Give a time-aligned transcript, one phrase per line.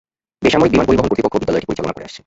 [0.43, 2.19] বেসামরিক বিমান পরিবহন কর্তৃপক্ষ বিদ্যালয়টি পরিচালনা করে আসছে।